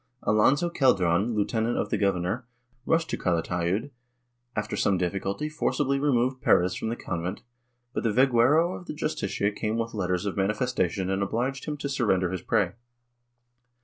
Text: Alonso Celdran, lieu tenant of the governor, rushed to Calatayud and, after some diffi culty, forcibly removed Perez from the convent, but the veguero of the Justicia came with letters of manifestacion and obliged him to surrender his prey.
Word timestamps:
Alonso 0.23 0.71
Celdran, 0.71 1.35
lieu 1.35 1.45
tenant 1.45 1.77
of 1.77 1.91
the 1.91 1.97
governor, 1.99 2.47
rushed 2.87 3.11
to 3.11 3.19
Calatayud 3.19 3.75
and, 3.81 3.91
after 4.55 4.75
some 4.75 4.97
diffi 4.97 5.21
culty, 5.21 5.47
forcibly 5.51 5.99
removed 5.99 6.41
Perez 6.41 6.73
from 6.73 6.89
the 6.89 6.95
convent, 6.95 7.43
but 7.93 8.01
the 8.01 8.09
veguero 8.11 8.75
of 8.75 8.87
the 8.87 8.95
Justicia 8.95 9.51
came 9.51 9.77
with 9.77 9.93
letters 9.93 10.25
of 10.25 10.35
manifestacion 10.35 11.07
and 11.11 11.21
obliged 11.21 11.65
him 11.65 11.77
to 11.77 11.87
surrender 11.87 12.31
his 12.31 12.41
prey. 12.41 12.71